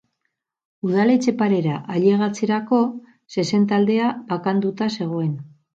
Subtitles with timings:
[0.87, 2.81] Udaletxe parera ailegatzerako
[3.37, 5.35] zezen taldea bakanduta zegoen.